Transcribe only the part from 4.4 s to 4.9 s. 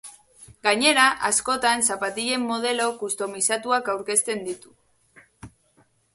ditu.